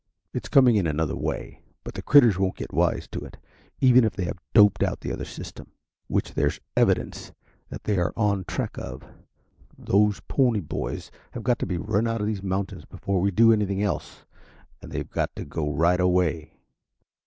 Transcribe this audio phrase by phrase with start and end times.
[0.33, 3.37] It's coming in another way, but the critters won't get wise to it,
[3.81, 5.73] even if they have doped out the other system,
[6.07, 7.31] which there's evidence
[7.69, 9.03] that they are on track of.
[9.77, 13.53] Those Pony Boys have got to be run out of these mountains before we do
[13.53, 14.25] anything else,
[14.81, 16.53] and they've got to go right away."